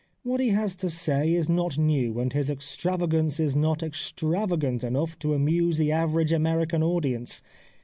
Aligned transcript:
What 0.23 0.39
he 0.39 0.49
has 0.49 0.75
to 0.77 0.89
say 0.89 1.31
is 1.31 1.47
not 1.47 1.77
new, 1.77 2.19
and 2.19 2.33
his 2.33 2.49
extravagance 2.49 3.39
is 3.39 3.55
not 3.55 3.83
extra 3.83 4.47
vagant 4.47 4.83
enough 4.83 5.19
to 5.19 5.35
amuse 5.35 5.77
the 5.77 5.91
average 5.91 6.33
American 6.33 6.81
audience. 6.81 7.43